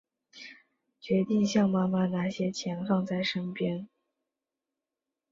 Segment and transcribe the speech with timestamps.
[0.99, 3.87] 决定向妈妈拿些钱放在身边